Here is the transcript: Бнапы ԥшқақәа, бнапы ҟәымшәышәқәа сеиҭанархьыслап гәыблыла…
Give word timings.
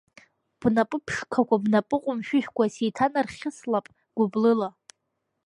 Бнапы 0.59 0.97
ԥшқақәа, 1.05 1.55
бнапы 1.63 1.97
ҟәымшәышәқәа 2.03 2.65
сеиҭанархьыслап 2.73 3.85
гәыблыла… 4.17 4.69